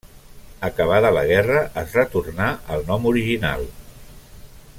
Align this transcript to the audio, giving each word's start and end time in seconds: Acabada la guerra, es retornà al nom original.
Acabada 0.69 1.11
la 1.17 1.23
guerra, 1.31 1.59
es 1.83 1.93
retornà 1.99 2.49
al 2.77 2.85
nom 2.89 3.09
original. 3.13 3.71